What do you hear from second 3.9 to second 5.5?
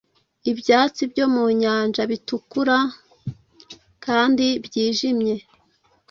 kandi byijimye